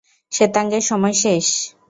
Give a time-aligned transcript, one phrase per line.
[0.31, 1.45] শ্বেতাঙ্গের সময় শেষ।